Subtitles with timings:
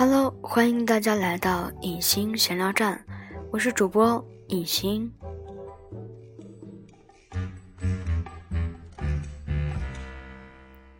[0.00, 3.04] Hello，欢迎大家来到影星闲聊站，
[3.50, 5.12] 我是主播影星。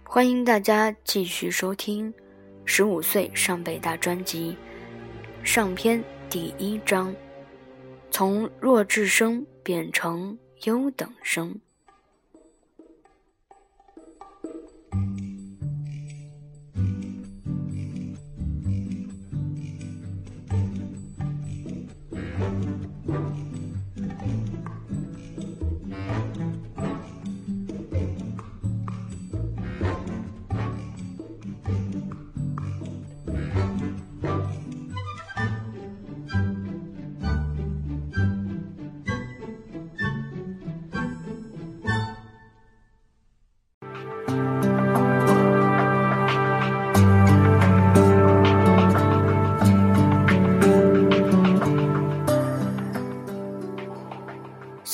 [0.05, 2.13] 欢迎大家继续收听
[2.67, 4.55] 《十五岁上北大》专辑
[5.43, 7.17] 上篇第一章，
[8.11, 11.59] 从弱智生变成优等生。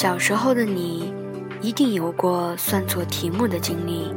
[0.07, 1.13] 小时候的你，
[1.61, 4.15] 一定有过算错题目的经历，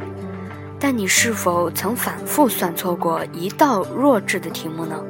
[0.80, 5.04] 但你是否曾反复算错过一道弱智的题目呢？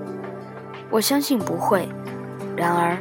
[0.90, 1.90] 我相信不会。
[2.56, 2.98] 然而，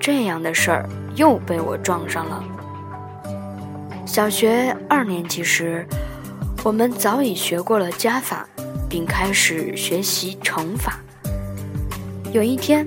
[0.00, 2.42] 这样的事儿又被我撞上了。
[4.04, 5.86] 小学二年级时，
[6.64, 8.44] 我们早已学过了加法，
[8.88, 10.98] 并开始学习乘法。
[12.32, 12.84] 有一天，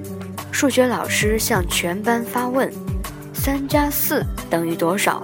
[0.51, 2.69] 数学老师向全班发问。
[3.43, 5.21] 三加四等于多少？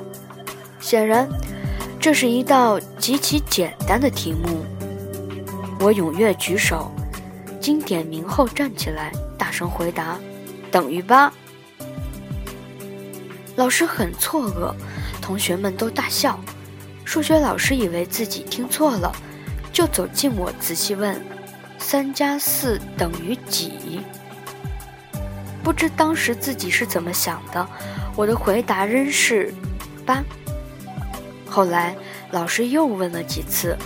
[0.81, 1.25] 显然，
[2.01, 4.65] 这是一道极其简单的题目。
[5.79, 6.91] 我踊跃举手，
[7.61, 10.19] 经点名后站起来，大声回答
[10.69, 11.31] ：“等于八。”
[13.55, 14.73] 老师很错愕，
[15.21, 16.37] 同学们都大笑。
[17.05, 19.09] 数学老师以为自己听错了，
[19.71, 21.17] 就走近我，仔细问
[21.79, 24.01] ：“三加四等于几？”
[25.63, 27.65] 不知当时自己是怎么想的。
[28.15, 29.53] 我的回答仍是
[30.05, 30.23] 八。
[31.49, 31.95] 后来
[32.31, 33.77] 老师又问了几次，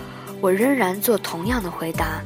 [0.41, 2.22] 我仍然做同样的回答。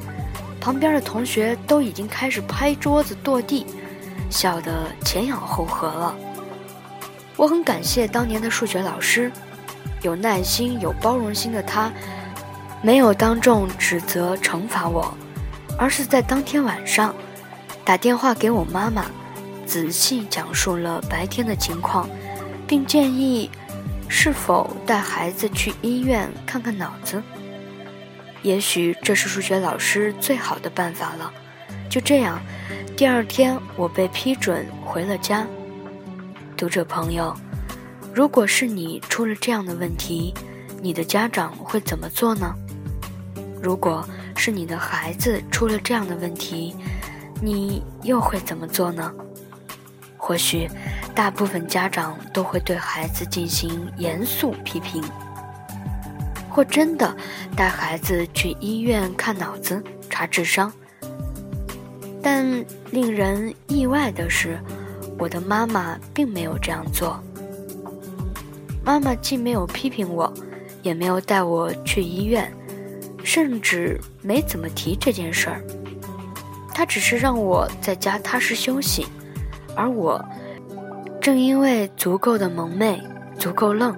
[0.59, 3.65] 旁边的同学都已经开始拍桌子跺地，
[4.29, 6.15] 笑得前仰后合了。
[7.37, 9.31] 我很感谢当年的数学老师，
[10.01, 11.91] 有耐心、有包容心的他，
[12.81, 15.15] 没有当众指责惩罚我，
[15.77, 17.15] 而是在当天晚上
[17.85, 19.05] 打电话给我妈妈。
[19.67, 22.09] 仔细讲述了白天的情况，
[22.65, 23.51] 并建议
[24.07, 27.21] 是否带孩子去医院看看脑子。
[28.43, 31.31] 也许这是数学老师最好的办法了。
[31.89, 32.39] 就这样，
[32.95, 35.45] 第二天我被批准回了家。
[36.55, 37.35] 读者朋友，
[38.13, 40.33] 如果是你出了这样的问题，
[40.81, 42.55] 你的家长会怎么做呢？
[43.61, 46.75] 如果是你的孩子出了这样的问题，
[47.41, 49.13] 你又会怎么做呢？
[50.27, 50.69] 或许，
[51.15, 55.01] 大部分家长都会对孩子进行严肃批评，
[56.49, 57.15] 或真的
[57.55, 60.69] 带孩子去医院看脑子、查智商。
[62.21, 62.45] 但
[62.91, 64.59] 令人意外的是，
[65.17, 67.17] 我的妈妈并没有这样做。
[68.83, 70.33] 妈妈既没有批评我，
[70.83, 72.51] 也没有带我去医院，
[73.23, 75.63] 甚至没怎么提这件事儿。
[76.73, 79.07] 她只是让我在家踏实休息。
[79.77, 80.25] 而我，
[81.21, 83.01] 正因为足够的蒙昧，
[83.37, 83.95] 足够愣，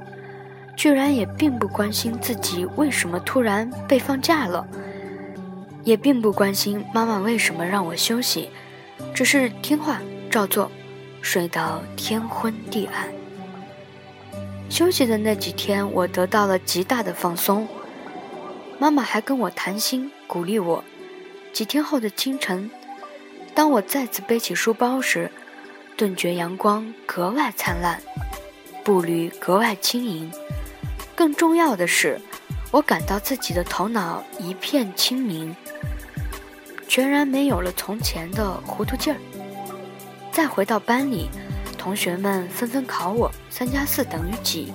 [0.76, 4.68] 居然也并不关心自己为什么突然被放假了，
[5.84, 8.50] 也并不关心妈妈为什么让我休息，
[9.14, 10.70] 只是听话照做，
[11.22, 13.08] 睡到天昏地暗。
[14.70, 17.68] 休息的那几天，我得到了极大的放松，
[18.78, 20.84] 妈妈还跟我谈心，鼓励我。
[21.52, 22.70] 几天后的清晨，
[23.56, 25.32] 当我再次背起书包时，
[26.00, 28.02] 顿觉阳光格外灿烂，
[28.86, 30.32] 步履格外轻盈。
[31.14, 32.22] 更重要的是，
[32.72, 35.54] 我感到自己的头脑一片清明，
[36.88, 39.20] 全然没有了从前的糊涂劲儿。
[40.32, 41.30] 再回到班里，
[41.78, 44.72] 同学们纷纷考我“三加四等于几”，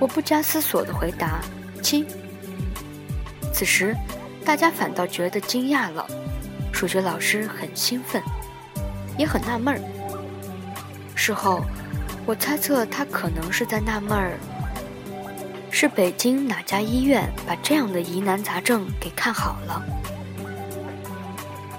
[0.00, 1.40] 我不加思索地回答
[1.80, 2.04] “七”。
[3.54, 3.94] 此时，
[4.44, 6.04] 大家反倒觉得惊讶了。
[6.72, 8.20] 数学老师很兴奋，
[9.16, 9.80] 也很纳闷儿。
[11.24, 11.62] 事后，
[12.26, 14.32] 我猜测他可能是在纳闷儿：
[15.70, 19.80] 是北京哪家医院把这样的疑难杂症给看好了？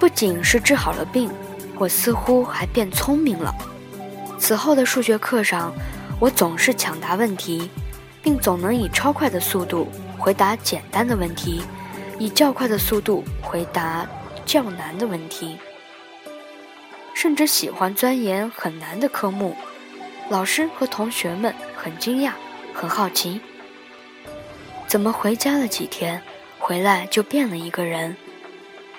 [0.00, 1.30] 不仅是治好了病，
[1.76, 3.54] 我似乎还变聪明了。
[4.38, 5.74] 此后的数学课上，
[6.18, 7.68] 我总是抢答问题，
[8.22, 11.62] 并总能以超快的速度回答简单的问题，
[12.18, 14.06] 以较快的速度回答
[14.46, 15.58] 较难的问题，
[17.24, 19.56] 甚至喜欢钻研很难的科目。
[20.28, 22.32] 老师和同学们很惊讶，
[22.74, 23.40] 很好奇，
[24.86, 26.22] 怎么回家了几天，
[26.58, 28.14] 回来就变了一个人？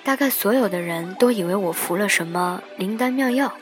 [0.02, 3.56] 大概所有的人都以为我服了什么灵丹妙药，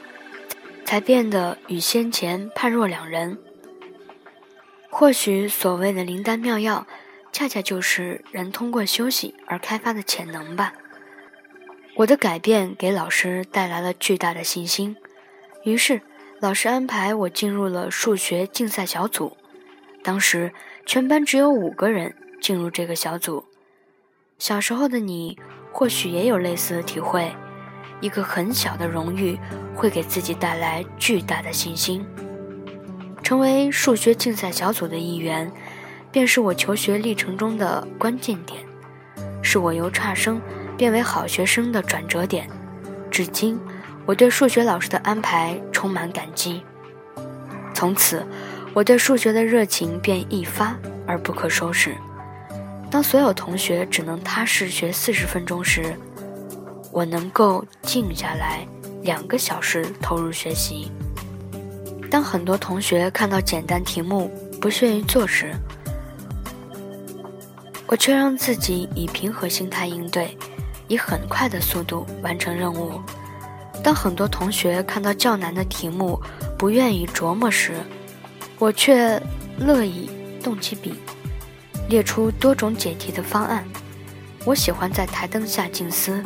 [0.87, 3.37] 才变得与先前判若两人。
[4.89, 6.87] 或许所谓的灵丹妙药，
[7.33, 10.73] 恰恰就是人通过休息而开发的潜能吧。
[11.96, 14.96] 我的改变给老师带来了巨大的信心，
[15.64, 16.00] 于是
[16.41, 19.37] 老师安排我进入了数学竞赛小组。
[20.02, 20.52] 当时
[20.85, 23.44] 全班只有五个人进入这个小组。
[24.38, 25.38] 小时候的你。
[25.76, 27.35] 或许也有类似的体会，
[28.00, 29.37] 一个很小的荣誉
[29.75, 32.06] 会给自己带来巨大的信心。
[33.25, 35.50] 成为数学竞赛小组的一员，
[36.12, 38.64] 便是我求学历程中的关键点，
[39.43, 40.41] 是我由差生
[40.76, 42.49] 变为好学生的转折点。
[43.11, 43.59] 至今，
[44.06, 46.62] 我对数学老师的安排充满感激。
[47.73, 48.26] 从此，
[48.73, 50.76] 我对数学的热情便一发
[51.06, 51.94] 而不可收拾。
[52.91, 55.97] 当所有同学只能踏实学四十分钟时，
[56.93, 58.67] 我能够静下来
[59.03, 60.93] 两个小时投入学习。
[62.11, 64.31] 当很多同学看到简单题目
[64.61, 65.53] 不屑于做时，
[67.87, 70.38] 我却让自己以平和心态应对，
[70.89, 73.01] 以很快的速度完成任务。
[73.83, 76.21] 当很多同学看到较难的题目
[76.57, 77.75] 不愿意琢磨时，
[78.59, 79.21] 我却
[79.59, 80.11] 乐意
[80.43, 80.95] 动起笔。
[81.87, 83.63] 列出多种解题的方案。
[84.47, 86.25] 我喜欢在台灯下静思，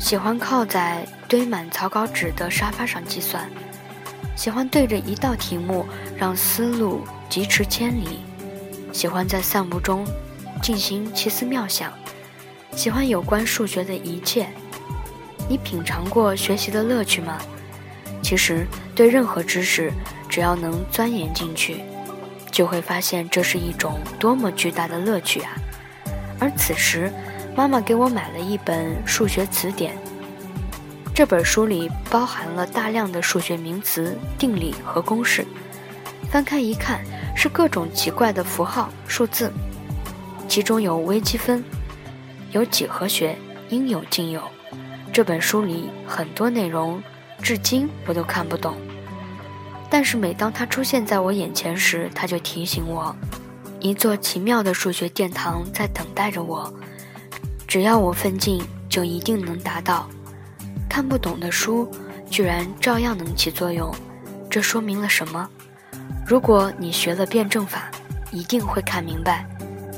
[0.00, 3.48] 喜欢靠在堆满草稿纸的沙发上计算，
[4.34, 5.86] 喜欢对着一道题目
[6.16, 8.20] 让思路疾驰千里，
[8.92, 10.04] 喜欢在散步中
[10.60, 11.92] 进行奇思妙想，
[12.78, 14.46] 喜欢有关数学的一切。
[15.48, 17.36] 你品尝过学习的乐趣吗？
[18.22, 18.64] 其实，
[18.94, 19.92] 对任何知识，
[20.28, 21.80] 只要能钻研进去。
[22.52, 25.50] 就会发现这是一种多么巨大的乐趣啊！
[26.38, 27.12] 而此时，
[27.56, 29.98] 妈妈给我买了一本数学词典。
[31.12, 35.44] 这本书里包含了大量的数学名词、定理和公式。
[36.30, 37.00] 翻开一看，
[37.34, 39.52] 是各种奇怪的符号、数字，
[40.46, 41.64] 其中有微积分，
[42.52, 43.36] 有几何学，
[43.68, 44.42] 应有尽有。
[45.12, 47.02] 这本书里很多内容，
[47.42, 48.76] 至今我都看不懂。
[49.90, 53.14] 但是每当它出现在我眼前时，它就提醒我，
[53.80, 56.72] 一座奇妙的数学殿堂在等待着我。
[57.66, 60.08] 只要我奋进，就一定能达到。
[60.88, 61.90] 看不懂的书，
[62.30, 63.94] 居然照样能起作用，
[64.50, 65.48] 这说明了什么？
[66.26, 67.90] 如果你学了辩证法，
[68.30, 69.46] 一定会看明白。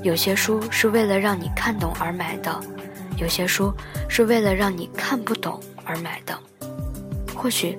[0.03, 2.61] 有些书是为了让你看懂而买的，
[3.17, 3.73] 有些书
[4.09, 6.39] 是为了让你看不懂而买的。
[7.35, 7.79] 或许。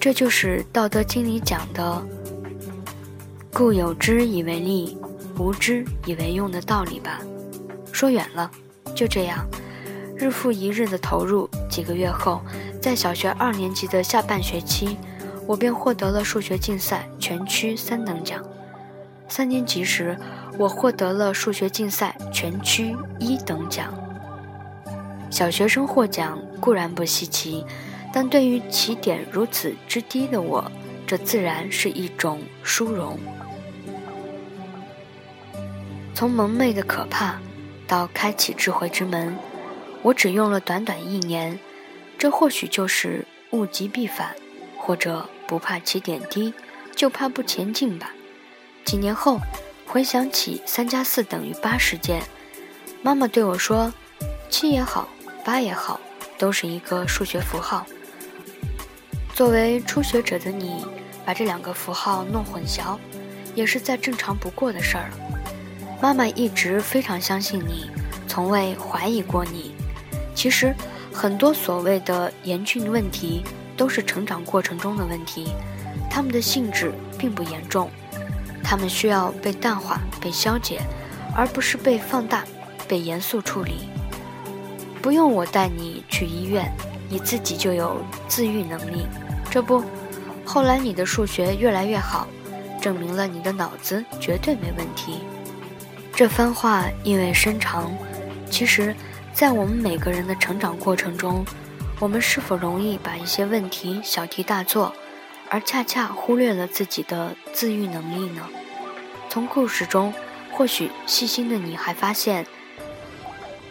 [0.00, 2.06] 这就是《道德经》里讲的
[3.50, 4.98] “故有之以为利，
[5.38, 7.22] 无之以为用”的道理吧。
[7.90, 8.50] 说远了，
[8.94, 9.48] 就这样，
[10.14, 12.42] 日复一日的投入，几个月后，
[12.82, 14.98] 在小学二年级的下半学期，
[15.46, 18.44] 我便获得了数学竞赛全区三等奖。
[19.26, 20.18] 三年级时，
[20.58, 23.92] 我获得了数学竞赛全区一等奖。
[25.30, 27.64] 小学生获奖固然不稀奇。
[28.16, 30.70] 但对于起点如此之低的我，
[31.04, 33.18] 这自然是一种殊荣。
[36.14, 37.40] 从蒙昧的可怕，
[37.88, 39.36] 到开启智慧之门，
[40.00, 41.58] 我只用了短短一年。
[42.16, 44.36] 这或许就是物极必反，
[44.78, 46.54] 或者不怕起点低，
[46.94, 48.12] 就怕不前进吧。
[48.84, 49.40] 几年后，
[49.94, 52.20] 回想起三加四等于八事件，
[53.00, 53.94] 妈妈对我说
[54.50, 55.08] ：“七也好，
[55.44, 56.00] 八也好，
[56.36, 57.86] 都是一个数学符号。”
[59.32, 60.84] 作为初学者的你，
[61.24, 62.98] 把这两个符号弄混淆，
[63.54, 65.12] 也是再正常不过的事儿。
[66.02, 67.88] 妈妈一直非常相信你，
[68.26, 69.76] 从未怀疑过你。
[70.34, 70.74] 其实，
[71.12, 73.44] 很多所谓的严峻问题，
[73.76, 75.52] 都是成长过程中的问题，
[76.10, 77.88] 它们的性质并不严重，
[78.64, 80.80] 他们需要被淡化、被消解，
[81.36, 82.42] 而不是被放大、
[82.88, 83.90] 被严肃处理。
[85.02, 86.72] 不用我带你去医院，
[87.10, 89.06] 你自己就有自愈能力。
[89.50, 89.84] 这不，
[90.44, 92.26] 后来你的数学越来越好，
[92.80, 95.20] 证明了你的脑子绝对没问题。
[96.14, 97.92] 这番话意味深长。
[98.50, 98.94] 其实，
[99.32, 101.44] 在我们每个人的成长过程中，
[102.00, 104.94] 我们是否容易把一些问题小题大做，
[105.54, 108.48] 而恰恰忽略了自己的自愈能力呢？
[109.28, 110.12] 从故事中，
[110.50, 112.44] 或许细心的你还发现，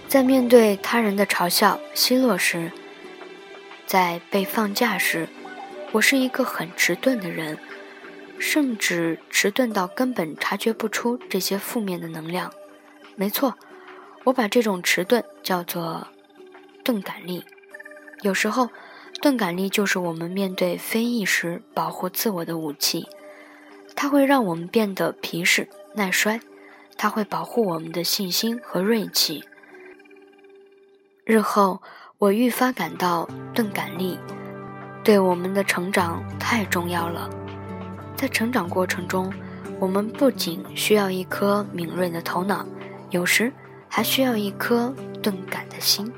[0.07, 2.71] 在面对他人的嘲笑、奚落时，
[3.85, 5.27] 在被放假时，
[5.91, 7.57] 我是一个很迟钝的人，
[8.39, 12.53] 甚至迟钝到根本察觉不出这些负面的能量。
[13.17, 13.57] 没错，
[14.23, 16.07] 我把这种迟钝叫做
[16.81, 17.43] 钝感力。
[18.21, 18.69] 有时候，
[19.23, 23.07] 钝感力就是我们面对非议时保护自我的武器。
[23.95, 26.41] 它会让我们变得皮实耐摔，
[26.97, 29.45] 它会保护我们的信心和锐气。
[31.23, 31.81] 日后，
[32.17, 34.19] 我愈发感到钝感力
[35.05, 37.29] 对我们的成长太重要了。
[38.17, 39.31] 在成长过程中，
[39.79, 42.67] 我们不仅需要一颗敏锐的头脑，
[43.09, 43.53] 有时
[43.87, 46.11] 还需要一颗钝感的心。